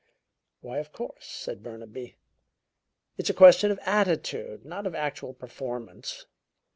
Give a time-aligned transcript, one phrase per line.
[0.61, 2.15] "Why, of course," said Burnaby.
[3.19, 6.25] "It's a question of attitude, not of actual performance.